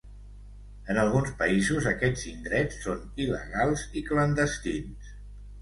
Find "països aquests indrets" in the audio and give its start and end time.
1.41-2.81